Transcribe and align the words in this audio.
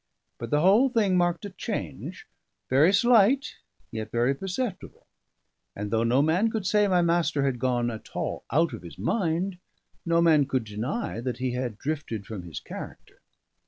But 0.39 0.49
the 0.49 0.61
whole 0.61 0.89
thing 0.89 1.15
marked 1.15 1.45
a 1.45 1.51
change, 1.51 2.25
very 2.71 2.91
slight 2.91 3.57
yet 3.91 4.09
very 4.09 4.33
perceptible; 4.33 5.05
and 5.75 5.91
though 5.91 6.01
no 6.01 6.23
man 6.23 6.49
could 6.49 6.65
say 6.65 6.87
my 6.87 7.03
master 7.03 7.43
had 7.45 7.59
gone 7.59 7.91
at 7.91 8.15
all 8.15 8.43
out 8.51 8.73
of 8.73 8.81
his 8.81 8.97
mind, 8.97 9.59
no 10.03 10.19
man 10.19 10.47
could 10.47 10.63
deny 10.63 11.19
that 11.21 11.37
he 11.37 11.51
had 11.51 11.77
drifted 11.77 12.25
from 12.25 12.41
his 12.41 12.59
character. 12.59 13.21